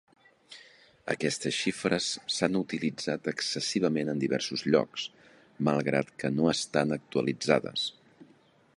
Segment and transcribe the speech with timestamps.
[1.15, 2.07] Aquestes xifres
[2.37, 5.07] s'han utilitzat excessivament en diversos llocs,
[5.69, 7.89] malgrat que no estan actualitzades.